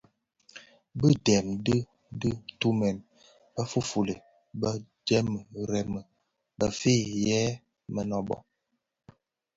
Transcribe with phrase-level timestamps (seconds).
[0.99, 1.77] Bi dèm bi
[2.21, 2.97] dhi tumèn
[3.53, 4.15] bë fuufuli
[4.59, 4.69] bë
[5.07, 5.39] dhemi
[5.71, 6.01] remi
[6.57, 7.41] bëfëëg yè
[7.93, 8.35] mënōbō.